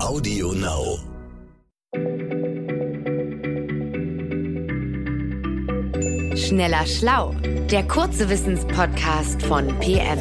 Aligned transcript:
Audio 0.00 0.52
Now. 0.52 0.98
Schneller 6.36 6.86
Schlau, 6.86 7.34
der 7.68 7.86
kurze 7.88 8.30
Wissenspodcast 8.30 9.42
von 9.42 9.66
PM. 9.80 10.18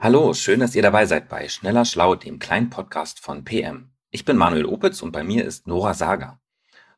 Hallo, 0.00 0.32
schön, 0.32 0.60
dass 0.60 0.74
ihr 0.74 0.82
dabei 0.82 1.04
seid 1.04 1.28
bei 1.28 1.48
Schneller 1.48 1.84
Schlau, 1.84 2.14
dem 2.14 2.38
kleinen 2.38 2.70
Podcast 2.70 3.20
von 3.20 3.44
PM. 3.44 3.90
Ich 4.10 4.24
bin 4.24 4.38
Manuel 4.38 4.64
Opitz 4.64 5.02
und 5.02 5.12
bei 5.12 5.22
mir 5.22 5.44
ist 5.44 5.66
Nora 5.66 5.92
Sager. 5.92 6.40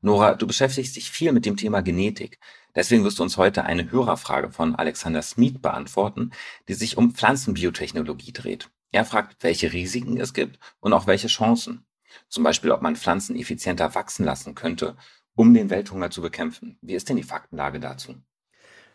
Nora, 0.04 0.34
du 0.34 0.48
beschäftigst 0.48 0.96
dich 0.96 1.12
viel 1.12 1.30
mit 1.30 1.46
dem 1.46 1.56
Thema 1.56 1.80
Genetik. 1.80 2.40
Deswegen 2.74 3.04
wirst 3.04 3.20
du 3.20 3.22
uns 3.22 3.36
heute 3.36 3.62
eine 3.62 3.92
Hörerfrage 3.92 4.50
von 4.50 4.74
Alexander 4.74 5.22
Smith 5.22 5.62
beantworten, 5.62 6.32
die 6.66 6.74
sich 6.74 6.96
um 6.96 7.14
Pflanzenbiotechnologie 7.14 8.32
dreht. 8.32 8.68
Er 8.90 9.04
fragt, 9.04 9.44
welche 9.44 9.72
Risiken 9.72 10.18
es 10.18 10.34
gibt 10.34 10.58
und 10.80 10.92
auch 10.92 11.06
welche 11.06 11.28
Chancen. 11.28 11.86
Zum 12.28 12.42
Beispiel, 12.42 12.72
ob 12.72 12.82
man 12.82 12.96
Pflanzen 12.96 13.36
effizienter 13.36 13.94
wachsen 13.94 14.24
lassen 14.24 14.56
könnte, 14.56 14.96
um 15.36 15.54
den 15.54 15.70
Welthunger 15.70 16.10
zu 16.10 16.20
bekämpfen. 16.20 16.78
Wie 16.82 16.94
ist 16.94 17.08
denn 17.08 17.16
die 17.16 17.22
Faktenlage 17.22 17.78
dazu? 17.78 18.16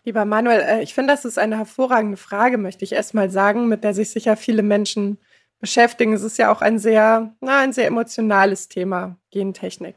Lieber 0.04 0.26
Manuel, 0.26 0.60
äh, 0.60 0.84
ich 0.84 0.94
finde, 0.94 1.14
das 1.14 1.24
ist 1.24 1.40
eine 1.40 1.58
hervorragende 1.58 2.18
Frage, 2.18 2.58
möchte 2.58 2.84
ich 2.84 2.92
erst 2.92 3.14
mal 3.14 3.30
sagen, 3.30 3.70
mit 3.70 3.86
der 3.86 3.94
sich 3.94 4.10
sicher 4.10 4.36
viele 4.36 4.62
Menschen 4.62 5.20
beschäftigen. 5.60 6.12
Es 6.12 6.22
ist 6.22 6.38
ja 6.38 6.52
auch 6.52 6.62
ein 6.62 6.80
sehr, 6.80 7.34
na, 7.40 7.60
ein 7.60 7.72
sehr 7.72 7.88
emotionales 7.88 8.68
Thema, 8.68 9.18
Gentechnik. 9.32 9.96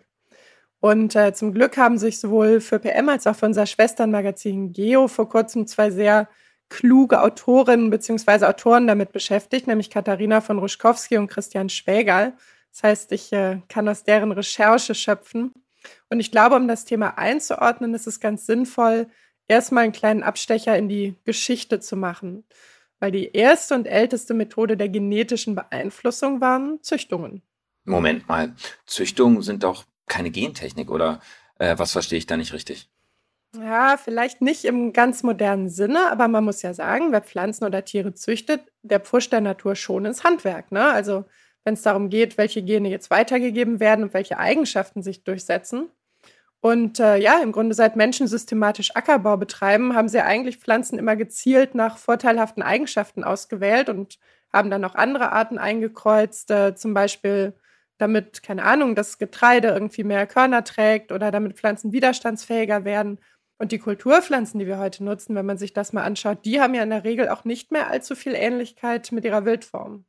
Und 0.81 1.15
äh, 1.15 1.35
zum 1.35 1.53
Glück 1.53 1.77
haben 1.77 1.99
sich 1.99 2.19
sowohl 2.19 2.61
für 2.61 2.79
PM 2.79 3.09
als 3.11 3.27
auch 3.27 3.37
für 3.37 3.47
unser 3.47 3.67
Schwesternmagazin 3.67 4.73
Geo 4.73 5.09
vor 5.09 5.29
kurzem 5.29 5.67
zwei 5.67 5.91
sehr 5.91 6.29
kluge 6.71 7.21
Autorinnen 7.21 7.91
bzw. 7.91 8.47
Autoren 8.47 8.87
damit 8.87 9.13
beschäftigt, 9.13 9.67
nämlich 9.67 9.91
Katharina 9.91 10.41
von 10.41 10.59
Ruschkowski 10.59 11.19
und 11.19 11.29
Christian 11.29 11.69
Schwägerl. 11.69 12.33
Das 12.73 12.83
heißt, 12.83 13.13
ich 13.13 13.33
äh, 13.33 13.61
kann 13.69 13.89
aus 13.89 14.05
deren 14.05 14.33
Recherche 14.33 14.95
schöpfen. 14.95 15.53
Und 16.09 16.21
ich 16.21 16.31
glaube, 16.31 16.57
um 16.57 16.69
das 16.69 16.85
Thema 16.85 17.19
einzuordnen, 17.19 17.95
ist 17.95 18.07
es 18.07 18.21
ganz 18.21 18.47
sinnvoll, 18.47 19.09
erstmal 19.49 19.85
einen 19.85 19.93
kleinen 19.93 20.23
Abstecher 20.23 20.79
in 20.79 20.89
die 20.89 21.17
Geschichte 21.25 21.81
zu 21.81 21.97
machen. 21.97 22.45
Weil 23.01 23.11
die 23.11 23.33
erste 23.33 23.75
und 23.75 23.87
älteste 23.87 24.35
Methode 24.35 24.77
der 24.77 24.89
genetischen 24.89 25.55
Beeinflussung 25.55 26.41
waren 26.41 26.83
Züchtungen. 26.83 27.43
Moment 27.85 28.29
mal, 28.29 28.55
Züchtungen 28.87 29.43
sind 29.43 29.65
doch 29.65 29.85
keine 30.11 30.31
Gentechnik 30.31 30.91
oder 30.91 31.21
äh, 31.59 31.79
was 31.79 31.93
verstehe 31.93 32.19
ich 32.19 32.27
da 32.27 32.37
nicht 32.37 32.53
richtig? 32.53 32.91
Ja, 33.57 33.97
vielleicht 33.97 34.43
nicht 34.43 34.65
im 34.65 34.93
ganz 34.93 35.23
modernen 35.23 35.71
Sinne, 35.71 36.11
aber 36.13 36.29
man 36.29 36.45
muss 36.45 36.63
ja 36.63 36.73
sagen, 36.73 37.11
wer 37.11 37.23
Pflanzen 37.23 37.65
oder 37.65 37.85
Tiere 37.85 38.15
züchtet, 38.15 38.61
der 38.83 39.01
pfuscht 39.01 39.33
der 39.33 39.41
Natur 39.41 39.75
schon 39.75 40.05
ins 40.05 40.23
Handwerk. 40.23 40.71
Ne? 40.71 40.89
Also 40.89 41.25
wenn 41.65 41.75
es 41.75 41.83
darum 41.83 42.11
geht, 42.11 42.39
welche 42.39 42.63
Gene 42.63 42.89
jetzt 42.89 43.11
weitergegeben 43.11 43.81
werden 43.81 44.05
und 44.05 44.15
welche 44.15 44.39
Eigenschaften 44.39 45.03
sich 45.03 45.25
durchsetzen. 45.25 45.91
Und 46.61 47.01
äh, 47.01 47.17
ja, 47.17 47.41
im 47.43 47.53
Grunde 47.53 47.75
seit 47.75 47.97
Menschen 47.97 48.29
systematisch 48.29 48.95
Ackerbau 48.95 49.37
betreiben, 49.37 49.97
haben 49.97 50.09
sie 50.09 50.21
eigentlich 50.21 50.59
Pflanzen 50.59 50.99
immer 50.99 51.17
gezielt 51.17 51.75
nach 51.75 51.99
vorteilhaften 51.99 52.63
Eigenschaften 52.63 53.25
ausgewählt 53.25 53.89
und 53.89 54.19
haben 54.53 54.71
dann 54.71 54.85
auch 54.85 54.95
andere 54.95 55.33
Arten 55.33 55.59
eingekreuzt, 55.59 56.51
äh, 56.51 56.75
zum 56.75 56.95
Beispiel 56.95 57.55
damit, 58.01 58.43
keine 58.43 58.65
Ahnung, 58.65 58.95
das 58.95 59.19
Getreide 59.19 59.69
irgendwie 59.69 60.05
mehr 60.05 60.27
Körner 60.27 60.65
trägt 60.65 61.13
oder 61.13 61.31
damit 61.31 61.57
Pflanzen 61.57 61.93
widerstandsfähiger 61.93 62.85
werden. 62.85 63.19
Und 63.59 63.73
die 63.73 63.79
Kulturpflanzen, 63.79 64.59
die 64.59 64.67
wir 64.67 64.79
heute 64.79 65.05
nutzen, 65.05 65.35
wenn 65.35 65.45
man 65.45 65.59
sich 65.59 65.75
das 65.75 65.93
mal 65.93 66.03
anschaut, 66.03 66.45
die 66.45 66.61
haben 66.61 66.75
ja 66.75 66.83
in 66.83 66.91
der 66.91 67.05
Regel 67.05 67.29
auch 67.29 67.45
nicht 67.45 67.73
mehr 67.73 67.91
allzu 67.91 68.15
viel 68.15 68.35
Ähnlichkeit 68.35 69.13
mit 69.13 69.25
ihrer 69.25 69.45
Wildform. 69.45 70.07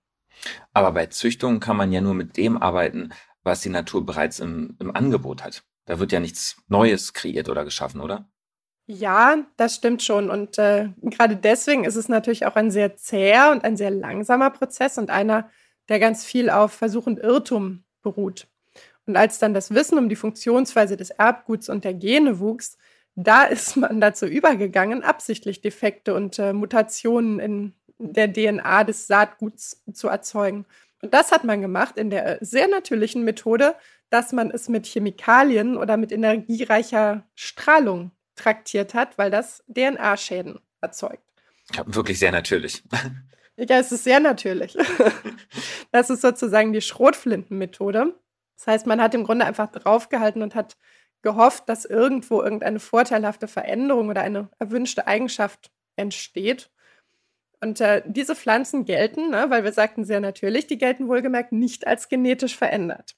Aber 0.73 0.93
bei 0.93 1.07
Züchtungen 1.07 1.59
kann 1.59 1.75
man 1.75 1.91
ja 1.91 1.99
nur 1.99 2.13
mit 2.13 2.37
dem 2.37 2.57
arbeiten, 2.57 3.09
was 3.43 3.61
die 3.61 3.69
Natur 3.69 4.05
bereits 4.05 4.39
im, 4.39 4.77
im 4.79 4.95
Angebot 4.95 5.43
hat. 5.43 5.63
Da 5.85 5.99
wird 5.99 6.11
ja 6.11 6.19
nichts 6.19 6.61
Neues 6.67 7.13
kreiert 7.13 7.49
oder 7.49 7.65
geschaffen, 7.65 7.99
oder? 7.99 8.29
Ja, 8.87 9.45
das 9.57 9.75
stimmt 9.75 10.03
schon. 10.03 10.29
Und 10.29 10.57
äh, 10.57 10.89
gerade 11.01 11.35
deswegen 11.35 11.85
ist 11.85 11.95
es 11.95 12.09
natürlich 12.09 12.45
auch 12.45 12.55
ein 12.55 12.71
sehr 12.71 12.95
zäher 12.95 13.51
und 13.51 13.63
ein 13.63 13.77
sehr 13.77 13.91
langsamer 13.91 14.49
Prozess 14.49 14.97
und 14.97 15.09
einer, 15.09 15.49
der 15.91 15.99
ganz 15.99 16.25
viel 16.25 16.49
auf 16.49 16.71
Versuch 16.71 17.05
und 17.05 17.19
Irrtum 17.19 17.83
beruht. 18.01 18.47
Und 19.05 19.17
als 19.17 19.39
dann 19.39 19.53
das 19.53 19.73
Wissen 19.73 19.97
um 19.97 20.09
die 20.09 20.15
Funktionsweise 20.15 20.95
des 20.95 21.09
Erbguts 21.09 21.69
und 21.69 21.83
der 21.83 21.93
Gene 21.93 22.39
wuchs, 22.39 22.77
da 23.15 23.43
ist 23.55 23.75
man 23.75 24.01
dazu 24.01 24.25
übergegangen, 24.25 25.03
absichtlich 25.03 25.61
Defekte 25.61 26.15
und 26.15 26.39
äh, 26.39 26.53
Mutationen 26.53 27.39
in 27.39 27.73
der 27.97 28.31
DNA 28.31 28.85
des 28.85 29.05
Saatguts 29.05 29.83
zu 29.93 30.07
erzeugen. 30.07 30.65
Und 31.01 31.13
das 31.13 31.31
hat 31.31 31.43
man 31.43 31.61
gemacht 31.61 31.97
in 31.97 32.09
der 32.09 32.37
sehr 32.41 32.67
natürlichen 32.67 33.23
Methode, 33.23 33.75
dass 34.09 34.31
man 34.31 34.49
es 34.49 34.69
mit 34.69 34.85
Chemikalien 34.85 35.77
oder 35.77 35.97
mit 35.97 36.11
energiereicher 36.11 37.23
Strahlung 37.35 38.11
traktiert 38.35 38.93
hat, 38.93 39.17
weil 39.17 39.29
das 39.29 39.63
DNA-Schäden 39.67 40.59
erzeugt. 40.79 41.23
Ja, 41.73 41.83
wirklich 41.85 42.19
sehr 42.19 42.31
natürlich. 42.31 42.83
Ja, 43.57 43.77
es 43.77 43.91
ist 43.91 44.03
sehr 44.03 44.19
natürlich. 44.19 44.75
Das 45.91 46.09
ist 46.09 46.21
sozusagen 46.21 46.73
die 46.73 46.81
Schrotflintenmethode. 46.81 48.15
Das 48.57 48.67
heißt, 48.67 48.87
man 48.87 49.01
hat 49.01 49.13
im 49.13 49.23
Grunde 49.23 49.45
einfach 49.45 49.71
draufgehalten 49.71 50.41
und 50.41 50.55
hat 50.55 50.77
gehofft, 51.21 51.67
dass 51.69 51.85
irgendwo 51.85 52.41
irgendeine 52.41 52.79
vorteilhafte 52.79 53.47
Veränderung 53.47 54.09
oder 54.09 54.21
eine 54.21 54.49
erwünschte 54.59 55.07
Eigenschaft 55.07 55.71
entsteht. 55.95 56.71
Und 57.59 57.79
äh, 57.79 58.01
diese 58.05 58.35
Pflanzen 58.35 58.85
gelten, 58.85 59.29
ne, 59.29 59.45
weil 59.49 59.63
wir 59.63 59.71
sagten 59.71 60.03
sehr 60.03 60.19
natürlich, 60.19 60.65
die 60.67 60.79
gelten 60.79 61.07
wohlgemerkt 61.07 61.51
nicht 61.51 61.85
als 61.85 62.09
genetisch 62.09 62.57
verändert. 62.57 63.15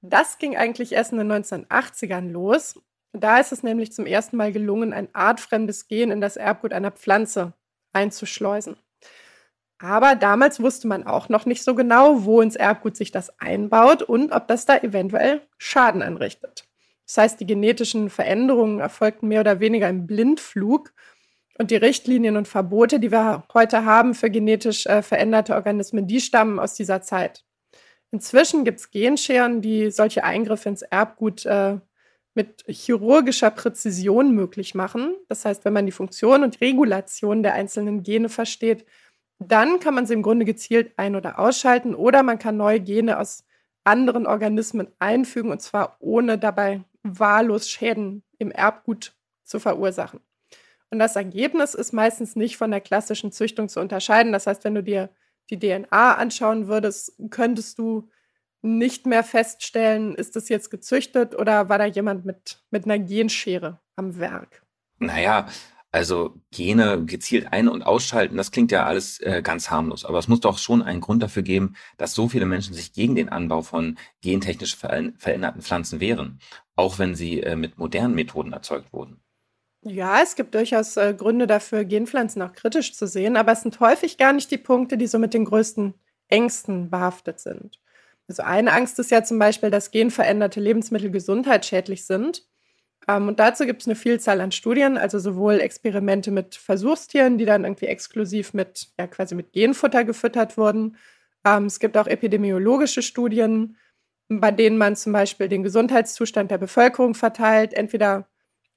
Das 0.00 0.38
ging 0.38 0.56
eigentlich 0.56 0.92
erst 0.92 1.12
in 1.12 1.18
den 1.18 1.32
1980ern 1.32 2.30
los. 2.30 2.80
Da 3.12 3.38
ist 3.38 3.52
es 3.52 3.62
nämlich 3.62 3.92
zum 3.92 4.06
ersten 4.06 4.36
Mal 4.36 4.52
gelungen, 4.52 4.92
ein 4.92 5.08
artfremdes 5.14 5.88
Gen 5.88 6.10
in 6.10 6.20
das 6.20 6.36
Erbgut 6.36 6.72
einer 6.72 6.92
Pflanze 6.92 7.54
einzuschleusen. 7.92 8.76
Aber 9.78 10.16
damals 10.16 10.60
wusste 10.60 10.88
man 10.88 11.06
auch 11.06 11.28
noch 11.28 11.46
nicht 11.46 11.62
so 11.62 11.74
genau, 11.74 12.24
wo 12.24 12.40
ins 12.40 12.56
Erbgut 12.56 12.96
sich 12.96 13.12
das 13.12 13.38
einbaut 13.38 14.02
und 14.02 14.32
ob 14.32 14.48
das 14.48 14.66
da 14.66 14.76
eventuell 14.76 15.42
Schaden 15.56 16.02
anrichtet. 16.02 16.64
Das 17.06 17.16
heißt, 17.16 17.40
die 17.40 17.46
genetischen 17.46 18.10
Veränderungen 18.10 18.80
erfolgten 18.80 19.28
mehr 19.28 19.40
oder 19.40 19.60
weniger 19.60 19.88
im 19.88 20.06
Blindflug 20.06 20.92
und 21.58 21.70
die 21.70 21.76
Richtlinien 21.76 22.36
und 22.36 22.48
Verbote, 22.48 23.00
die 23.00 23.12
wir 23.12 23.44
heute 23.54 23.84
haben 23.84 24.14
für 24.14 24.30
genetisch 24.30 24.86
äh, 24.86 25.02
veränderte 25.02 25.54
Organismen, 25.54 26.06
die 26.06 26.20
stammen 26.20 26.58
aus 26.58 26.74
dieser 26.74 27.00
Zeit. 27.00 27.44
Inzwischen 28.10 28.64
gibt 28.64 28.80
es 28.80 28.90
Genscheren, 28.90 29.60
die 29.60 29.90
solche 29.90 30.24
Eingriffe 30.24 30.68
ins 30.68 30.82
Erbgut 30.82 31.46
äh, 31.46 31.78
mit 32.34 32.64
chirurgischer 32.68 33.50
Präzision 33.50 34.32
möglich 34.34 34.74
machen. 34.74 35.14
Das 35.28 35.44
heißt, 35.44 35.64
wenn 35.64 35.72
man 35.72 35.86
die 35.86 35.92
Funktion 35.92 36.44
und 36.44 36.60
Regulation 36.60 37.42
der 37.42 37.54
einzelnen 37.54 38.02
Gene 38.02 38.28
versteht, 38.28 38.86
dann 39.38 39.80
kann 39.80 39.94
man 39.94 40.06
sie 40.06 40.14
im 40.14 40.22
Grunde 40.22 40.44
gezielt 40.44 40.92
ein- 40.96 41.16
oder 41.16 41.38
ausschalten 41.38 41.94
oder 41.94 42.22
man 42.22 42.38
kann 42.38 42.56
neue 42.56 42.80
Gene 42.80 43.18
aus 43.18 43.44
anderen 43.84 44.26
Organismen 44.26 44.88
einfügen 44.98 45.50
und 45.50 45.62
zwar 45.62 45.96
ohne 46.00 46.38
dabei 46.38 46.82
wahllos 47.02 47.70
Schäden 47.70 48.22
im 48.38 48.50
Erbgut 48.50 49.14
zu 49.44 49.60
verursachen. 49.60 50.20
Und 50.90 50.98
das 50.98 51.16
Ergebnis 51.16 51.74
ist 51.74 51.92
meistens 51.92 52.36
nicht 52.36 52.56
von 52.56 52.70
der 52.70 52.80
klassischen 52.80 53.32
Züchtung 53.32 53.68
zu 53.68 53.80
unterscheiden. 53.80 54.32
Das 54.32 54.46
heißt, 54.46 54.64
wenn 54.64 54.74
du 54.74 54.82
dir 54.82 55.10
die 55.50 55.58
DNA 55.58 56.14
anschauen 56.14 56.66
würdest, 56.66 57.12
könntest 57.30 57.78
du 57.78 58.08
nicht 58.62 59.06
mehr 59.06 59.22
feststellen, 59.22 60.14
ist 60.14 60.34
das 60.34 60.48
jetzt 60.48 60.70
gezüchtet 60.70 61.34
oder 61.38 61.68
war 61.68 61.78
da 61.78 61.84
jemand 61.84 62.24
mit, 62.24 62.62
mit 62.70 62.84
einer 62.84 62.98
Genschere 62.98 63.78
am 63.96 64.18
Werk? 64.18 64.62
Naja, 64.98 65.46
also 65.90 66.34
Gene 66.50 67.04
gezielt 67.04 67.52
ein- 67.52 67.68
und 67.68 67.82
ausschalten, 67.82 68.36
das 68.36 68.50
klingt 68.50 68.72
ja 68.72 68.84
alles 68.84 69.20
äh, 69.20 69.40
ganz 69.42 69.70
harmlos. 69.70 70.04
Aber 70.04 70.18
es 70.18 70.28
muss 70.28 70.40
doch 70.40 70.58
schon 70.58 70.82
einen 70.82 71.00
Grund 71.00 71.22
dafür 71.22 71.42
geben, 71.42 71.74
dass 71.96 72.14
so 72.14 72.28
viele 72.28 72.46
Menschen 72.46 72.74
sich 72.74 72.92
gegen 72.92 73.14
den 73.14 73.28
Anbau 73.28 73.62
von 73.62 73.98
gentechnisch 74.20 74.76
veränderten 74.76 75.62
Pflanzen 75.62 76.00
wehren, 76.00 76.40
auch 76.76 76.98
wenn 76.98 77.14
sie 77.14 77.42
äh, 77.42 77.56
mit 77.56 77.78
modernen 77.78 78.14
Methoden 78.14 78.52
erzeugt 78.52 78.92
wurden. 78.92 79.20
Ja, 79.82 80.20
es 80.22 80.34
gibt 80.34 80.54
durchaus 80.54 80.96
äh, 80.96 81.14
Gründe 81.14 81.46
dafür, 81.46 81.84
Genpflanzen 81.84 82.42
auch 82.42 82.52
kritisch 82.52 82.94
zu 82.94 83.06
sehen, 83.06 83.36
aber 83.36 83.52
es 83.52 83.62
sind 83.62 83.80
häufig 83.80 84.18
gar 84.18 84.32
nicht 84.32 84.50
die 84.50 84.58
Punkte, 84.58 84.98
die 84.98 85.06
so 85.06 85.18
mit 85.18 85.34
den 85.34 85.44
größten 85.44 85.94
Ängsten 86.28 86.90
behaftet 86.90 87.40
sind. 87.40 87.80
Also 88.26 88.42
eine 88.42 88.72
Angst 88.72 88.98
ist 88.98 89.10
ja 89.10 89.24
zum 89.24 89.38
Beispiel, 89.38 89.70
dass 89.70 89.90
genveränderte 89.90 90.60
Lebensmittel 90.60 91.10
gesundheitsschädlich 91.10 92.04
sind. 92.04 92.46
Ähm, 93.08 93.28
und 93.28 93.40
dazu 93.40 93.64
gibt 93.64 93.82
es 93.82 93.88
eine 93.88 93.96
Vielzahl 93.96 94.40
an 94.40 94.52
Studien, 94.52 94.98
also 94.98 95.18
sowohl 95.18 95.60
Experimente 95.60 96.30
mit 96.30 96.54
Versuchstieren, 96.54 97.38
die 97.38 97.46
dann 97.46 97.64
irgendwie 97.64 97.86
exklusiv 97.86 98.52
mit, 98.54 98.88
ja, 98.98 99.06
quasi 99.06 99.34
mit 99.34 99.52
Genfutter 99.52 100.04
gefüttert 100.04 100.58
wurden. 100.58 100.96
Ähm, 101.44 101.66
es 101.66 101.80
gibt 101.80 101.96
auch 101.96 102.06
epidemiologische 102.06 103.02
Studien, 103.02 103.76
bei 104.28 104.50
denen 104.50 104.76
man 104.76 104.94
zum 104.94 105.12
Beispiel 105.12 105.48
den 105.48 105.62
Gesundheitszustand 105.62 106.50
der 106.50 106.58
Bevölkerung 106.58 107.14
verteilt, 107.14 107.72
entweder 107.72 108.28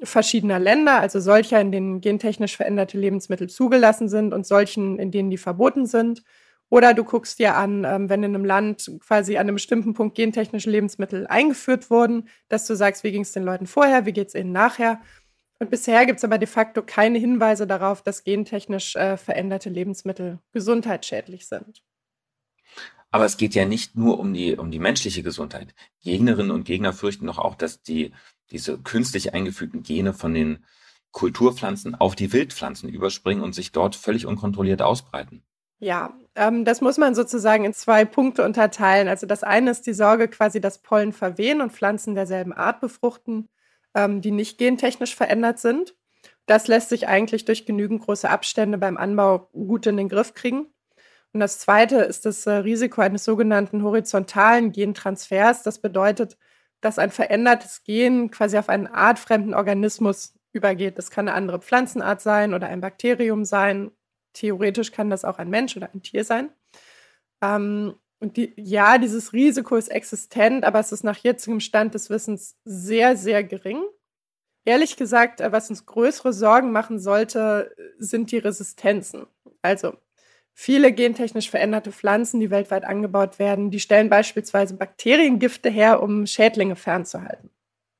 verschiedener 0.01 0.59
Länder, 0.59 0.99
also 0.99 1.19
solcher, 1.19 1.59
in 1.59 1.71
denen 1.71 2.01
gentechnisch 2.01 2.55
veränderte 2.55 2.97
Lebensmittel 2.97 3.49
zugelassen 3.49 4.09
sind 4.09 4.33
und 4.33 4.47
solchen, 4.47 4.97
in 4.97 5.11
denen 5.11 5.29
die 5.29 5.37
verboten 5.37 5.85
sind. 5.85 6.23
Oder 6.71 6.93
du 6.93 7.03
guckst 7.03 7.37
dir 7.37 7.57
an, 7.57 7.83
ähm, 7.83 8.09
wenn 8.09 8.23
in 8.23 8.33
einem 8.33 8.45
Land 8.45 8.89
quasi 9.01 9.35
an 9.35 9.41
einem 9.41 9.55
bestimmten 9.55 9.93
Punkt 9.93 10.15
gentechnische 10.15 10.69
Lebensmittel 10.69 11.27
eingeführt 11.27 11.89
wurden, 11.89 12.29
dass 12.47 12.65
du 12.65 12.75
sagst, 12.75 13.03
wie 13.03 13.11
ging 13.11 13.23
es 13.23 13.33
den 13.33 13.43
Leuten 13.43 13.67
vorher, 13.67 14.05
wie 14.05 14.13
geht 14.13 14.29
es 14.29 14.35
ihnen 14.35 14.53
nachher. 14.53 15.01
Und 15.59 15.69
bisher 15.69 16.05
gibt 16.05 16.19
es 16.19 16.23
aber 16.23 16.37
de 16.37 16.47
facto 16.47 16.81
keine 16.81 17.19
Hinweise 17.19 17.67
darauf, 17.67 18.01
dass 18.01 18.23
gentechnisch 18.23 18.95
äh, 18.95 19.17
veränderte 19.17 19.69
Lebensmittel 19.69 20.39
gesundheitsschädlich 20.53 21.45
sind. 21.45 21.83
Aber 23.11 23.25
es 23.25 23.35
geht 23.35 23.53
ja 23.53 23.65
nicht 23.65 23.97
nur 23.97 24.17
um 24.17 24.33
die, 24.33 24.55
um 24.55 24.71
die 24.71 24.79
menschliche 24.79 25.23
Gesundheit. 25.23 25.75
Gegnerinnen 26.05 26.51
und 26.51 26.63
Gegner 26.63 26.93
fürchten 26.93 27.27
doch 27.27 27.37
auch, 27.37 27.55
dass 27.55 27.81
die, 27.81 28.13
diese 28.49 28.77
künstlich 28.77 29.33
eingefügten 29.33 29.83
Gene 29.83 30.13
von 30.13 30.33
den 30.33 30.63
Kulturpflanzen 31.11 31.95
auf 31.95 32.15
die 32.15 32.31
Wildpflanzen 32.31 32.87
überspringen 32.87 33.43
und 33.43 33.53
sich 33.53 33.73
dort 33.73 33.97
völlig 33.97 34.25
unkontrolliert 34.25 34.81
ausbreiten. 34.81 35.43
Ja, 35.79 36.17
ähm, 36.35 36.65
das 36.65 36.81
muss 36.81 36.97
man 36.97 37.15
sozusagen 37.15 37.65
in 37.65 37.73
zwei 37.73 38.05
Punkte 38.05 38.43
unterteilen. 38.43 39.07
Also 39.07 39.27
das 39.27 39.43
eine 39.43 39.71
ist 39.71 39.85
die 39.87 39.93
Sorge, 39.93 40.27
quasi 40.27 40.61
dass 40.61 40.81
Pollen 40.81 41.13
verwehen 41.13 41.61
und 41.61 41.71
Pflanzen 41.73 42.15
derselben 42.15 42.53
Art 42.53 42.79
befruchten, 42.81 43.49
ähm, 43.95 44.21
die 44.21 44.31
nicht 44.31 44.57
gentechnisch 44.57 45.15
verändert 45.15 45.59
sind. 45.59 45.95
Das 46.45 46.67
lässt 46.67 46.89
sich 46.89 47.07
eigentlich 47.07 47.45
durch 47.45 47.65
genügend 47.65 48.03
große 48.03 48.29
Abstände 48.29 48.77
beim 48.77 48.97
Anbau 48.97 49.49
gut 49.53 49.87
in 49.87 49.97
den 49.97 50.09
Griff 50.09 50.33
kriegen. 50.33 50.67
Und 51.33 51.39
das 51.39 51.59
zweite 51.59 51.97
ist 51.97 52.25
das 52.25 52.45
äh, 52.45 52.51
Risiko 52.51 53.01
eines 53.01 53.23
sogenannten 53.23 53.83
horizontalen 53.83 54.71
Gentransfers. 54.71 55.63
Das 55.63 55.79
bedeutet, 55.79 56.37
dass 56.81 56.99
ein 56.99 57.11
verändertes 57.11 57.83
Gen 57.83 58.31
quasi 58.31 58.57
auf 58.57 58.69
einen 58.69 58.87
artfremden 58.87 59.53
Organismus 59.53 60.33
übergeht. 60.51 60.97
Das 60.97 61.11
kann 61.11 61.27
eine 61.27 61.37
andere 61.37 61.61
Pflanzenart 61.61 62.21
sein 62.21 62.53
oder 62.53 62.67
ein 62.67 62.81
Bakterium 62.81 63.45
sein. 63.45 63.91
Theoretisch 64.33 64.91
kann 64.91 65.09
das 65.09 65.25
auch 65.25 65.37
ein 65.37 65.49
Mensch 65.49 65.75
oder 65.77 65.89
ein 65.93 66.01
Tier 66.01 66.23
sein. 66.23 66.49
Ähm, 67.41 67.95
und 68.19 68.37
die, 68.37 68.53
ja, 68.57 68.97
dieses 68.97 69.33
Risiko 69.33 69.75
ist 69.75 69.89
existent, 69.89 70.63
aber 70.63 70.79
es 70.79 70.91
ist 70.91 71.03
nach 71.03 71.17
jetzigem 71.17 71.59
Stand 71.59 71.95
des 71.95 72.09
Wissens 72.09 72.55
sehr, 72.65 73.17
sehr 73.17 73.43
gering. 73.43 73.81
Ehrlich 74.65 74.95
gesagt, 74.95 75.41
äh, 75.41 75.51
was 75.51 75.69
uns 75.69 75.85
größere 75.85 76.33
Sorgen 76.33 76.71
machen 76.71 76.99
sollte, 76.99 77.75
sind 77.97 78.31
die 78.31 78.37
Resistenzen. 78.37 79.25
Also 79.61 79.97
Viele 80.53 80.91
gentechnisch 80.91 81.49
veränderte 81.49 81.91
Pflanzen, 81.91 82.39
die 82.39 82.51
weltweit 82.51 82.83
angebaut 82.83 83.39
werden, 83.39 83.71
die 83.71 83.79
stellen 83.79 84.09
beispielsweise 84.09 84.75
Bakteriengifte 84.75 85.69
her, 85.69 86.03
um 86.03 86.27
Schädlinge 86.27 86.75
fernzuhalten. 86.75 87.49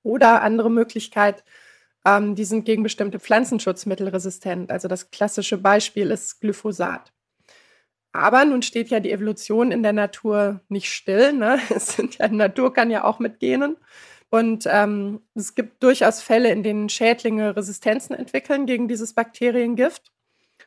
Oder 0.04 0.42
andere 0.42 0.70
Möglichkeit, 0.70 1.44
ähm, 2.06 2.36
die 2.36 2.46
sind 2.46 2.66
gegen 2.66 2.84
bestimmte 2.84 3.20
Pflanzenschutzmittel 3.20 4.08
resistent. 4.08 4.72
Also 4.72 4.88
das 4.88 5.12
klassische 5.12 5.58
Beispiel 5.58 6.12
ist 6.12 6.42
Glyphosat. 6.42 7.14
Aber 8.14 8.44
nun 8.44 8.62
steht 8.62 8.90
ja 8.90 9.00
die 9.00 9.12
Evolution 9.12 9.72
in 9.72 9.84
der 9.84 9.94
Natur 9.94 10.62
nicht 10.68 10.92
still. 10.92 11.34
Ne? 11.34 11.60
Es 11.70 11.96
sind 11.96 12.18
ja, 12.18 12.28
Natur 12.28 12.74
kann 12.74 12.92
ja 12.92 13.04
auch 13.04 13.20
mit 13.20 13.40
Genen. 13.40 13.78
Und 14.30 14.66
ähm, 14.68 15.22
es 15.36 15.56
gibt 15.56 15.84
durchaus 15.84 16.22
Fälle, 16.22 16.52
in 16.52 16.64
denen 16.64 16.88
Schädlinge 16.88 17.56
Resistenzen 17.56 18.16
entwickeln 18.16 18.66
gegen 18.66 18.88
dieses 18.88 19.14
Bakteriengift. 19.14 20.12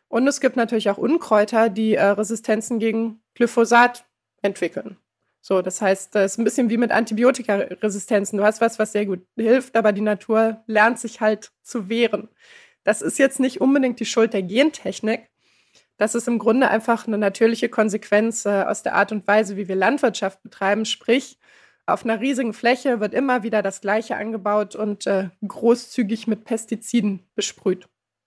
Und 0.09 0.29
es 0.29 0.41
gibt 0.41 0.57
natürlich 0.57 0.91
auch 0.91 0.99
Unkräuter, 0.99 1.71
die 1.71 1.95
äh, 1.95 2.05
Resistenzen 2.05 2.79
gegen 2.79 3.23
Glyphosat 3.35 4.05
entwickeln. 4.43 4.99
So, 5.47 5.61
das 5.61 5.83
heißt, 5.83 6.17
es 6.17 6.33
ist 6.33 6.39
ein 6.39 6.45
bisschen 6.45 6.71
wie 6.71 6.79
mit 6.79 6.91
Antibiotikaresistenzen. 6.91 8.39
Du 8.39 8.45
hast 8.45 8.63
was, 8.63 8.79
was 8.79 8.93
sehr 8.93 9.05
gut 9.05 9.27
hilft, 9.37 9.77
aber 9.77 9.93
die 9.93 10.01
Natur 10.01 10.63
lernt 10.67 10.99
sich 10.99 11.21
halt 11.21 11.53
zu 11.63 11.91
wehren. 11.91 12.29
Das 12.83 13.03
ist 13.03 13.19
jetzt 13.19 13.41
nicht 13.41 13.61
unbedingt 13.61 14.01
die 14.01 14.07
Schuld 14.07 14.33
der 14.33 14.43
Gentechnik. 14.43 15.29
Das 15.99 16.15
ist 16.15 16.29
im 16.29 16.39
Grunde 16.39 16.69
einfach 16.69 17.07
eine 17.07 17.19
natürliche 17.19 17.69
Konsequenz 17.69 18.47
äh, 18.47 18.63
aus 18.63 18.83
der 18.83 18.95
Art 18.95 19.13
und 19.13 19.27
Weise, 19.27 19.57
wie 19.59 19.69
wir 19.69 19.77
Landwirtschaft 19.77 20.43
betreiben. 20.43 20.87
Sprich, 20.87 21.39
auf 21.85 22.05
einer 22.05 22.21
riesigen 22.21 22.55
Fläche 22.55 23.01
wird 23.01 23.13
immer 23.13 23.43
wieder 23.43 23.63
das 23.63 23.83
Gleiche 23.83 24.17
angebaut 24.17 24.75
und 24.75 25.07
äh, 25.07 25.29
großzügig 25.47 26.27
mit 26.27 26.45
Pestiziden 26.45 27.21
besprüht 27.35 27.87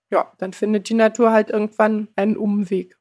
ja, 0.10 0.32
dann 0.38 0.54
findet 0.54 0.90
die 0.90 0.94
Natur 0.94 1.32
halt 1.32 1.50
irgendwann 1.50 2.08
einen 2.16 2.38
Umweg. 2.38 2.98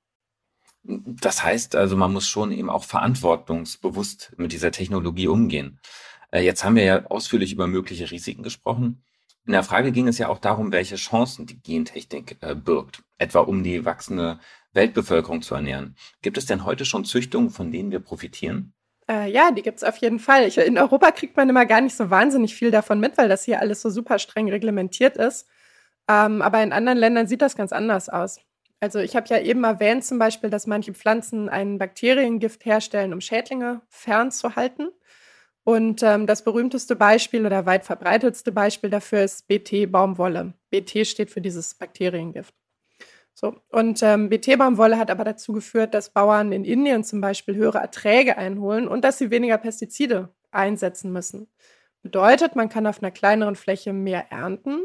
Das 0.89 1.43
heißt 1.43 1.75
also, 1.75 1.97
man 1.97 2.13
muss 2.13 2.29
schon 2.29 2.53
eben 2.53 2.71
auch 2.71 2.85
verantwortungsbewusst 2.85 4.33
mit 4.37 4.53
dieser 4.53 4.71
Technologie 4.71 5.29
umgehen. 5.29 5.81
Äh, 6.31 6.41
jetzt 6.41 6.65
haben 6.65 6.77
wir 6.77 6.85
ja 6.85 7.07
ausführlich 7.07 7.53
über 7.53 7.67
mögliche 7.67 8.11
Risiken 8.11 8.43
gesprochen. 8.43 9.03
In 9.47 9.53
der 9.53 9.63
Frage 9.63 9.93
ging 9.93 10.09
es 10.09 10.19
ja 10.19 10.29
auch 10.29 10.39
darum, 10.39 10.73
welche 10.73 10.97
Chancen 10.97 11.47
die 11.47 11.61
Gentechnik 11.61 12.37
äh, 12.41 12.55
birgt, 12.55 13.03
etwa 13.19 13.41
um 13.41 13.63
die 13.63 13.85
wachsende 13.85 14.41
Weltbevölkerung 14.73 15.43
zu 15.43 15.55
ernähren. 15.55 15.97
Gibt 16.23 16.39
es 16.39 16.47
denn 16.47 16.65
heute 16.65 16.85
schon 16.85 17.05
Züchtungen, 17.05 17.51
von 17.51 17.73
denen 17.73 17.91
wir 17.91 18.01
profitieren? 18.01 18.75
Äh, 19.09 19.31
ja, 19.31 19.51
die 19.53 19.63
gibt 19.63 19.79
es 19.79 19.85
auf 19.85 19.97
jeden 19.99 20.19
Fall. 20.19 20.47
Ich, 20.47 20.59
in 20.59 20.79
Europa 20.79 21.13
kriegt 21.13 21.37
man 21.37 21.49
immer 21.49 21.65
gar 21.65 21.81
nicht 21.81 21.97
so 21.97 22.11
wahnsinnig 22.11 22.55
viel 22.55 22.71
davon 22.71 22.99
mit, 22.99 23.17
weil 23.19 23.29
das 23.29 23.45
hier 23.45 23.61
alles 23.61 23.83
so 23.83 23.91
super 23.91 24.19
streng 24.19 24.51
reglementiert 24.51 25.17
ist. 25.17 25.47
Ähm, 26.09 26.43
aber 26.43 26.63
in 26.63 26.73
anderen 26.73 26.99
Ländern 26.99 27.27
sieht 27.27 27.43
das 27.43 27.57
ganz 27.57 27.73
anders 27.73 28.09
aus. 28.09 28.41
Also 28.81 28.99
ich 28.99 29.17
habe 29.17 29.27
ja 29.29 29.39
eben 29.39 29.65
erwähnt 29.65 30.05
zum 30.05 30.19
Beispiel, 30.19 30.51
dass 30.51 30.67
manche 30.67 30.93
Pflanzen 30.93 31.49
ein 31.49 31.79
Bakteriengift 31.79 32.65
herstellen, 32.65 33.13
um 33.13 33.21
Schädlinge 33.21 33.81
fernzuhalten. 33.89 34.91
Und 35.65 36.03
ähm, 36.03 36.27
das 36.27 36.45
berühmteste 36.45 36.95
Beispiel 36.95 37.45
oder 37.45 37.67
weit 37.67 37.85
verbreitetste 37.85 38.53
Beispiel 38.53 38.91
dafür 38.91 39.25
ist 39.25 39.49
BT-Baumwolle. 39.49 40.53
BT 40.71 41.07
steht 41.07 41.31
für 41.31 41.41
dieses 41.41 41.75
Bakteriengift. 41.75 42.55
So, 43.35 43.57
und 43.71 44.03
ähm, 44.03 44.29
BT-Baumwolle 44.29 44.97
hat 44.97 45.11
aber 45.11 45.25
dazu 45.25 45.53
geführt, 45.53 45.93
dass 45.93 46.11
Bauern 46.11 46.53
in 46.53 46.65
Indien 46.65 47.03
zum 47.03 47.21
Beispiel 47.21 47.57
höhere 47.57 47.79
Erträge 47.79 48.39
einholen 48.39 48.87
und 48.87 49.05
dass 49.05 49.19
sie 49.19 49.31
weniger 49.31 49.59
Pestizide 49.59 50.29
einsetzen 50.53 51.13
müssen. 51.13 51.49
Bedeutet, 52.03 52.55
man 52.55 52.69
kann 52.69 52.87
auf 52.87 53.03
einer 53.03 53.11
kleineren 53.11 53.57
Fläche 53.57 53.93
mehr 53.93 54.31
ernten 54.31 54.85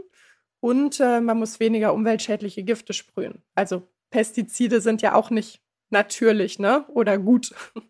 und 0.61 0.99
äh, 0.99 1.19
man 1.19 1.37
muss 1.39 1.59
weniger 1.59 1.93
umweltschädliche 1.93 2.63
Gifte 2.63 2.93
sprühen. 2.93 3.43
Also 3.55 3.83
Pestizide 4.11 4.79
sind 4.79 5.01
ja 5.01 5.15
auch 5.15 5.29
nicht 5.29 5.61
natürlich 5.89 6.59
ne? 6.59 6.85
oder 6.89 7.17
gut. 7.17 7.53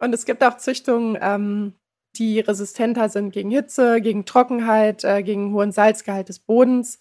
Und 0.00 0.14
es 0.14 0.24
gibt 0.24 0.44
auch 0.44 0.58
Züchtungen, 0.58 1.18
ähm, 1.20 1.72
die 2.14 2.38
resistenter 2.38 3.08
sind 3.08 3.32
gegen 3.32 3.50
Hitze, 3.50 4.00
gegen 4.00 4.24
Trockenheit, 4.24 5.02
äh, 5.02 5.24
gegen 5.24 5.52
hohen 5.52 5.72
Salzgehalt 5.72 6.28
des 6.28 6.38
Bodens. 6.38 7.00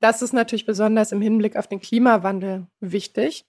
Das 0.00 0.20
ist 0.20 0.34
natürlich 0.34 0.66
besonders 0.66 1.12
im 1.12 1.22
Hinblick 1.22 1.56
auf 1.56 1.66
den 1.68 1.80
Klimawandel 1.80 2.66
wichtig. 2.80 3.46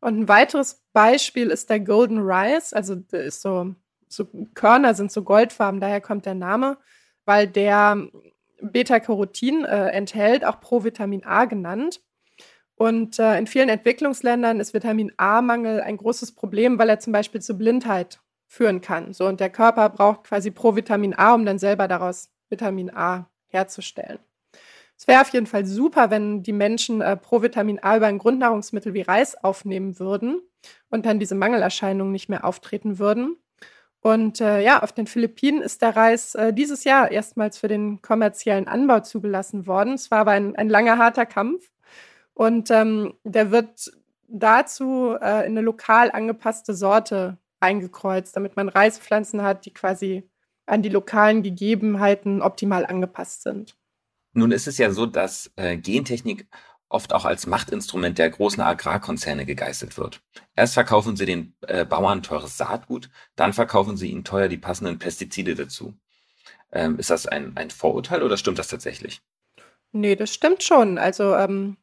Und 0.00 0.20
ein 0.20 0.28
weiteres 0.28 0.82
Beispiel 0.94 1.48
ist 1.48 1.68
der 1.68 1.80
Golden 1.80 2.20
Rice. 2.20 2.72
Also 2.72 3.02
ist 3.12 3.42
so, 3.42 3.74
so 4.08 4.26
Körner 4.54 4.94
sind 4.94 5.12
so 5.12 5.22
goldfarben, 5.22 5.80
daher 5.80 6.00
kommt 6.00 6.24
der 6.24 6.34
Name, 6.34 6.78
weil 7.24 7.46
der 7.46 8.08
Beta-Carotin 8.62 9.64
äh, 9.64 9.88
enthält, 9.88 10.44
auch 10.44 10.60
Provitamin 10.60 11.24
A 11.24 11.44
genannt. 11.44 12.00
Und 12.74 13.18
äh, 13.18 13.38
in 13.38 13.46
vielen 13.46 13.68
Entwicklungsländern 13.68 14.58
ist 14.58 14.74
Vitamin 14.74 15.12
A-Mangel 15.16 15.80
ein 15.80 15.96
großes 15.96 16.32
Problem, 16.32 16.78
weil 16.78 16.88
er 16.88 16.98
zum 16.98 17.12
Beispiel 17.12 17.40
zu 17.40 17.56
Blindheit 17.56 18.20
führen 18.48 18.80
kann. 18.80 19.12
So, 19.12 19.26
und 19.26 19.40
der 19.40 19.50
Körper 19.50 19.88
braucht 19.88 20.24
quasi 20.24 20.50
Provitamin 20.50 21.14
A, 21.14 21.34
um 21.34 21.44
dann 21.46 21.58
selber 21.58 21.88
daraus 21.88 22.30
Vitamin 22.48 22.90
A 22.90 23.30
herzustellen. 23.48 24.18
Es 24.96 25.06
wäre 25.08 25.22
auf 25.22 25.30
jeden 25.30 25.46
Fall 25.46 25.66
super, 25.66 26.10
wenn 26.10 26.42
die 26.42 26.52
Menschen 26.52 27.00
äh, 27.00 27.16
Provitamin 27.16 27.82
A 27.82 27.96
über 27.96 28.06
ein 28.06 28.18
Grundnahrungsmittel 28.18 28.94
wie 28.94 29.00
Reis 29.02 29.34
aufnehmen 29.42 29.98
würden 29.98 30.40
und 30.90 31.06
dann 31.06 31.18
diese 31.18 31.34
Mangelerscheinungen 31.34 32.12
nicht 32.12 32.28
mehr 32.28 32.44
auftreten 32.44 32.98
würden. 32.98 33.36
Und 34.02 34.40
äh, 34.40 34.60
ja, 34.60 34.82
auf 34.82 34.92
den 34.92 35.06
Philippinen 35.06 35.62
ist 35.62 35.80
der 35.80 35.94
Reis 35.94 36.34
äh, 36.34 36.52
dieses 36.52 36.82
Jahr 36.82 37.12
erstmals 37.12 37.56
für 37.56 37.68
den 37.68 38.02
kommerziellen 38.02 38.66
Anbau 38.66 39.00
zugelassen 39.00 39.68
worden. 39.68 39.94
Es 39.94 40.10
war 40.10 40.18
aber 40.18 40.32
ein, 40.32 40.56
ein 40.56 40.68
langer, 40.68 40.98
harter 40.98 41.24
Kampf. 41.24 41.70
Und 42.34 42.70
ähm, 42.72 43.14
der 43.22 43.52
wird 43.52 43.92
dazu 44.26 45.14
äh, 45.20 45.46
in 45.46 45.52
eine 45.52 45.60
lokal 45.60 46.10
angepasste 46.10 46.74
Sorte 46.74 47.38
eingekreuzt, 47.60 48.34
damit 48.34 48.56
man 48.56 48.68
Reispflanzen 48.68 49.42
hat, 49.42 49.66
die 49.66 49.72
quasi 49.72 50.28
an 50.66 50.82
die 50.82 50.88
lokalen 50.88 51.44
Gegebenheiten 51.44 52.42
optimal 52.42 52.84
angepasst 52.84 53.42
sind. 53.42 53.76
Nun 54.32 54.50
ist 54.50 54.66
es 54.66 54.78
ja 54.78 54.90
so, 54.90 55.06
dass 55.06 55.52
äh, 55.54 55.76
Gentechnik 55.76 56.48
oft 56.92 57.12
auch 57.12 57.24
als 57.24 57.46
Machtinstrument 57.46 58.18
der 58.18 58.30
großen 58.30 58.62
Agrarkonzerne 58.62 59.46
gegeißelt 59.46 59.96
wird. 59.96 60.20
Erst 60.54 60.74
verkaufen 60.74 61.16
sie 61.16 61.26
den 61.26 61.54
äh, 61.62 61.84
Bauern 61.84 62.22
teures 62.22 62.56
Saatgut, 62.56 63.08
dann 63.36 63.52
verkaufen 63.52 63.96
sie 63.96 64.10
ihnen 64.10 64.24
teuer 64.24 64.48
die 64.48 64.58
passenden 64.58 64.98
Pestizide 64.98 65.54
dazu. 65.54 65.94
Ähm, 66.70 66.98
ist 66.98 67.10
das 67.10 67.26
ein, 67.26 67.52
ein 67.56 67.70
Vorurteil 67.70 68.22
oder 68.22 68.36
stimmt 68.36 68.58
das 68.58 68.68
tatsächlich? 68.68 69.22
Nee, 69.92 70.16
das 70.16 70.32
stimmt 70.32 70.62
schon. 70.62 70.98
Also 70.98 71.34
ähm, 71.34 71.76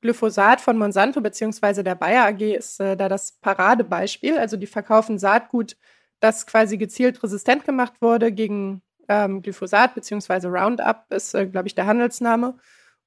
Glyphosat 0.00 0.60
von 0.60 0.78
Monsanto 0.78 1.20
bzw. 1.20 1.82
der 1.82 1.94
Bayer 1.94 2.26
AG 2.26 2.40
ist 2.40 2.80
äh, 2.80 2.96
da 2.96 3.08
das 3.08 3.32
Paradebeispiel. 3.40 4.38
Also 4.38 4.56
die 4.56 4.66
verkaufen 4.66 5.18
Saatgut, 5.18 5.76
das 6.20 6.46
quasi 6.46 6.78
gezielt 6.78 7.22
resistent 7.22 7.64
gemacht 7.64 7.94
wurde 8.00 8.32
gegen 8.32 8.82
ähm, 9.08 9.42
Glyphosat 9.42 9.94
beziehungsweise 9.94 10.48
Roundup 10.48 11.04
ist, 11.10 11.34
äh, 11.34 11.46
glaube 11.46 11.68
ich, 11.68 11.74
der 11.74 11.86
Handelsname. 11.86 12.56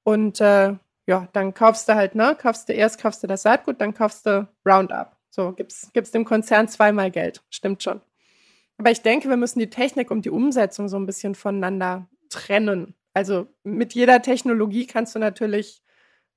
Und 0.04 0.40
äh, 0.42 0.76
ja, 1.06 1.28
dann 1.34 1.54
kaufst 1.54 1.90
du 1.90 1.96
halt, 1.96 2.16
ne, 2.16 2.36
kaufst 2.40 2.70
du 2.70 2.74
erst 2.74 3.02
kaufst 3.02 3.24
du 3.24 3.28
das 3.28 3.44
Saatgut, 3.44 3.82
dann 3.82 3.94
kaufst 3.94 4.26
du 4.26 4.48
Roundup. 4.66 5.18
So, 5.30 5.52
gibt's, 5.52 5.90
gibt's 5.94 6.12
dem 6.12 6.26
Konzern 6.26 6.68
zweimal 6.68 7.12
Geld. 7.12 7.42
Stimmt 7.50 7.84
schon. 7.84 8.02
Aber 8.78 8.92
ich 8.92 9.02
denke, 9.02 9.30
wir 9.30 9.38
müssen 9.38 9.60
die 9.60 9.70
Technik 9.70 10.12
und 10.12 10.26
die 10.26 10.30
Umsetzung 10.30 10.90
so 10.90 10.98
ein 10.98 11.06
bisschen 11.06 11.36
voneinander 11.36 12.08
trennen. 12.30 12.96
Also 13.14 13.48
mit 13.64 13.94
jeder 13.94 14.22
Technologie 14.22 14.88
kannst 14.88 15.16
du 15.16 15.20
natürlich 15.20 15.84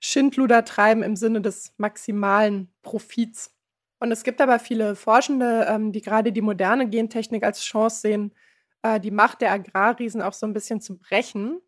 Schindluder 0.00 0.64
treiben 0.64 1.02
im 1.02 1.16
Sinne 1.16 1.40
des 1.40 1.73
maximalen 1.78 2.73
Profits. 2.82 3.52
Und 3.99 4.12
es 4.12 4.25
gibt 4.25 4.40
aber 4.40 4.58
viele 4.58 4.94
Forschende, 4.94 5.66
ähm, 5.68 5.92
die 5.92 6.02
gerade 6.02 6.32
die 6.32 6.42
moderne 6.42 6.88
Gentechnik 6.88 7.44
als 7.44 7.62
Chance 7.62 8.00
sehen, 8.00 8.35
äh, 8.82 9.00
die 9.00 9.11
Macht 9.11 9.40
der 9.40 9.52
Agrarriesen 9.52 10.20
auch 10.20 10.35
so 10.35 10.46
ein 10.46 10.52
bisschen 10.52 10.80
zu 10.80 10.99
brechen. 10.99 11.61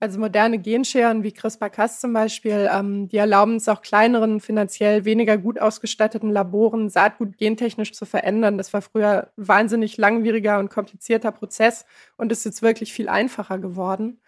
Also 0.00 0.18
moderne 0.18 0.58
Genscheren 0.58 1.22
wie 1.22 1.32
CRISPR-Cas 1.32 2.00
zum 2.00 2.12
Beispiel, 2.12 2.68
ähm, 2.70 3.08
die 3.08 3.16
erlauben 3.16 3.56
es 3.56 3.68
auch 3.68 3.80
kleineren, 3.80 4.40
finanziell 4.40 5.04
weniger 5.04 5.38
gut 5.38 5.58
ausgestatteten 5.60 6.30
Laboren, 6.30 6.90
Saatgut 6.90 7.38
gentechnisch 7.38 7.92
zu 7.92 8.04
verändern. 8.04 8.58
Das 8.58 8.72
war 8.72 8.82
früher 8.82 9.32
wahnsinnig 9.36 9.96
langwieriger 9.96 10.58
und 10.58 10.68
komplizierter 10.68 11.32
Prozess 11.32 11.86
und 12.16 12.32
ist 12.32 12.44
jetzt 12.44 12.60
wirklich 12.60 12.92
viel 12.92 13.08
einfacher 13.08 13.58
geworden. 13.58 14.20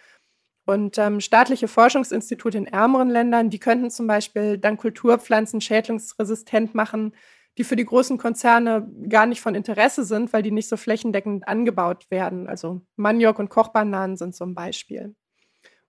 Und 0.67 0.99
ähm, 0.99 1.21
staatliche 1.21 1.69
Forschungsinstitute 1.69 2.59
in 2.59 2.67
ärmeren 2.67 3.09
Ländern, 3.09 3.51
die 3.51 3.61
könnten 3.61 3.91
zum 3.91 4.07
Beispiel 4.07 4.59
dann 4.59 4.77
Kulturpflanzen 4.77 5.61
schädlingsresistent 5.61 6.75
machen, 6.75 7.15
die 7.59 7.65
für 7.65 7.77
die 7.77 7.85
großen 7.85 8.19
Konzerne 8.19 8.91
gar 9.09 9.27
nicht 9.27 9.41
von 9.41 9.55
Interesse 9.55 10.05
sind, 10.05 10.33
weil 10.33 10.43
die 10.43 10.51
nicht 10.51 10.69
so 10.69 10.77
flächendeckend 10.77 11.47
angebaut 11.47 12.11
werden. 12.11 12.49
Also 12.49 12.83
Maniok 12.97 13.39
und 13.39 13.49
Kochbananen 13.49 14.17
sind 14.17 14.35
ein 14.45 14.55
Beispiel. 14.55 15.15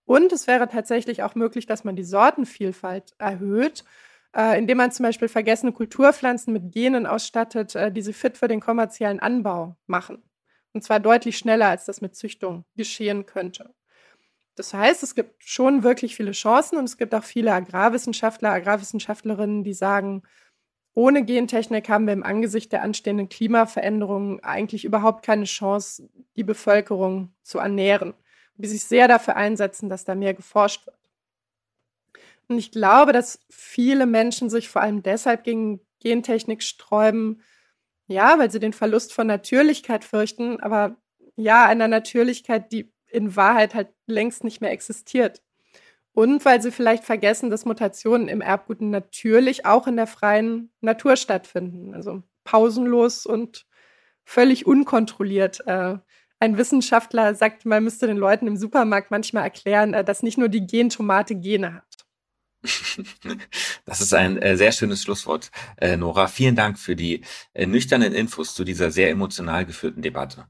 Und 0.07 0.31
es 0.31 0.47
wäre 0.47 0.69
tatsächlich 0.69 1.21
auch 1.21 1.35
möglich, 1.35 1.65
dass 1.65 1.83
man 1.83 1.97
die 1.97 2.05
Sortenvielfalt 2.05 3.13
erhöht, 3.17 3.83
äh, 4.33 4.57
indem 4.57 4.77
man 4.77 4.93
zum 4.93 5.03
Beispiel 5.03 5.27
vergessene 5.27 5.73
Kulturpflanzen 5.73 6.53
mit 6.53 6.71
Genen 6.71 7.05
ausstattet, 7.05 7.75
äh, 7.75 7.91
die 7.91 8.01
sie 8.01 8.13
fit 8.13 8.37
für 8.37 8.47
den 8.47 8.61
kommerziellen 8.61 9.19
Anbau 9.19 9.75
machen. 9.85 10.23
Und 10.71 10.81
zwar 10.83 11.01
deutlich 11.01 11.37
schneller, 11.37 11.67
als 11.67 11.83
das 11.83 11.99
mit 11.99 12.15
Züchtung 12.15 12.63
geschehen 12.77 13.25
könnte. 13.25 13.75
Das 14.55 14.73
heißt, 14.73 15.03
es 15.03 15.13
gibt 15.13 15.43
schon 15.43 15.83
wirklich 15.83 16.15
viele 16.15 16.31
Chancen 16.31 16.77
und 16.77 16.85
es 16.85 16.97
gibt 16.97 17.13
auch 17.13 17.23
viele 17.25 17.51
Agrarwissenschaftler, 17.51 18.51
Agrarwissenschaftlerinnen, 18.51 19.65
die 19.65 19.73
sagen, 19.73 20.23
ohne 20.93 21.25
Gentechnik 21.25 21.89
haben 21.89 22.07
wir 22.07 22.13
im 22.13 22.23
Angesicht 22.23 22.71
der 22.71 22.81
anstehenden 22.81 23.27
Klimaveränderungen 23.27 24.41
eigentlich 24.41 24.85
überhaupt 24.85 25.25
keine 25.25 25.43
Chance, 25.43 26.09
die 26.37 26.43
Bevölkerung 26.45 27.35
zu 27.43 27.59
ernähren. 27.59 28.13
Die 28.57 28.67
sich 28.67 28.83
sehr 28.83 29.07
dafür 29.07 29.35
einsetzen, 29.35 29.89
dass 29.89 30.03
da 30.03 30.15
mehr 30.15 30.33
geforscht 30.33 30.85
wird. 30.85 30.97
Und 32.47 32.57
ich 32.57 32.71
glaube, 32.71 33.13
dass 33.13 33.39
viele 33.49 34.05
Menschen 34.05 34.49
sich 34.49 34.69
vor 34.69 34.81
allem 34.81 35.03
deshalb 35.03 35.43
gegen 35.43 35.81
Gentechnik 35.99 36.63
sträuben, 36.63 37.41
ja, 38.07 38.39
weil 38.39 38.49
sie 38.49 38.59
den 38.59 38.73
Verlust 38.73 39.13
von 39.13 39.27
Natürlichkeit 39.27 40.05
fürchten, 40.05 40.59
aber 40.61 40.95
ja, 41.35 41.65
einer 41.65 41.87
Natürlichkeit, 41.87 42.71
die 42.71 42.91
in 43.07 43.35
Wahrheit 43.35 43.75
halt 43.75 43.89
längst 44.05 44.43
nicht 44.43 44.61
mehr 44.61 44.71
existiert. 44.71 45.41
Und 46.13 46.45
weil 46.45 46.61
sie 46.61 46.71
vielleicht 46.71 47.03
vergessen, 47.03 47.51
dass 47.51 47.65
Mutationen 47.65 48.27
im 48.27 48.41
Erbgut 48.41 48.81
natürlich 48.81 49.65
auch 49.67 49.85
in 49.85 49.97
der 49.97 50.07
freien 50.07 50.71
Natur 50.81 51.15
stattfinden. 51.15 51.93
Also 51.93 52.23
pausenlos 52.43 53.27
und 53.27 53.67
völlig 54.23 54.65
unkontrolliert. 54.65 55.61
Äh, 55.67 55.97
ein 56.39 56.57
Wissenschaftler 56.57 57.35
sagt, 57.35 57.65
man 57.65 57.83
müsste 57.83 58.07
den 58.07 58.17
Leuten 58.17 58.47
im 58.47 58.57
Supermarkt 58.57 59.11
manchmal 59.11 59.43
erklären, 59.43 59.93
äh, 59.93 60.03
dass 60.03 60.23
nicht 60.23 60.37
nur 60.37 60.49
die 60.49 60.65
Gentomate 60.65 61.35
Gene 61.35 61.73
hat. 61.75 61.83
Das 63.85 64.01
ist 64.01 64.13
ein 64.13 64.37
äh, 64.37 64.57
sehr 64.57 64.73
schönes 64.73 65.01
Schlusswort, 65.01 65.49
äh, 65.77 65.95
Nora. 65.95 66.27
Vielen 66.27 66.57
Dank 66.57 66.77
für 66.77 66.95
die 66.95 67.21
nüchternen 67.55 68.13
Infos 68.13 68.53
zu 68.53 68.65
dieser 68.65 68.91
sehr 68.91 69.09
emotional 69.09 69.65
geführten 69.65 70.01
Debatte. 70.01 70.47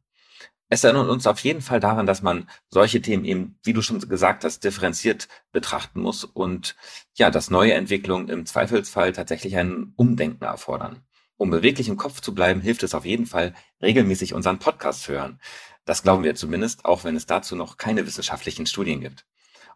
Es 0.70 0.84
erinnert 0.84 1.08
uns 1.10 1.28
auf 1.28 1.40
jeden 1.40 1.62
Fall 1.62 1.80
daran, 1.80 2.06
dass 2.06 2.22
man 2.22 2.50
solche 2.70 3.02
Themen 3.02 3.24
eben, 3.24 3.60
wie 3.64 3.74
du 3.74 3.82
schon 3.82 4.00
gesagt 4.00 4.44
hast, 4.44 4.64
differenziert 4.64 5.28
betrachten 5.52 6.02
muss 6.02 6.26
und 6.26 6.76
ja, 7.14 7.30
dass 7.30 7.50
neue 7.50 7.74
Entwicklungen 7.74 8.28
im 8.28 8.46
Zweifelsfall 8.46 9.14
tatsächlich 9.14 9.56
ein 9.56 9.94
Umdenken 9.96 10.44
erfordern. 10.44 11.07
Um 11.38 11.52
beweglich 11.52 11.88
im 11.88 11.98
Kopf 11.98 12.20
zu 12.22 12.34
bleiben, 12.34 12.62
hilft 12.62 12.84
es 12.84 12.96
auf 12.96 13.06
jeden 13.06 13.28
Fall, 13.28 13.54
regelmäßig 13.82 14.34
unseren 14.34 14.60
Podcast 14.60 15.04
zu 15.04 15.14
hören. 15.14 15.40
Das 15.86 16.04
glauben 16.04 16.24
wir 16.24 16.36
zumindest, 16.36 16.84
auch 16.84 17.04
wenn 17.04 17.16
es 17.16 17.26
dazu 17.26 17.56
noch 17.56 17.78
keine 17.78 18.06
wissenschaftlichen 18.06 18.66
Studien 18.66 19.02
gibt. 19.02 19.26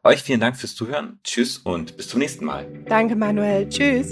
Euch 0.04 0.24
vielen 0.24 0.40
Dank 0.40 0.58
fürs 0.58 0.76
Zuhören. 0.76 1.20
Tschüss 1.24 1.60
und 1.60 1.96
bis 1.96 2.10
zum 2.10 2.20
nächsten 2.20 2.46
Mal. 2.46 2.68
Danke, 2.88 3.16
Manuel. 3.16 3.70
Tschüss. 3.70 4.10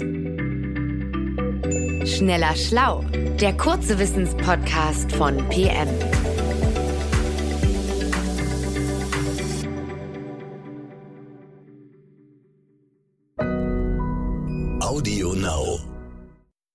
Schneller 2.08 2.54
Schlau, 2.56 3.02
der 3.40 3.56
kurze 3.56 3.98
Wissenspodcast 3.98 5.12
von 5.12 5.36
PM. 5.48 5.88